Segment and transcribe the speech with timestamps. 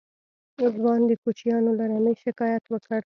[0.75, 2.99] ځوان د کوچيانو له رمې شکايت وکړ.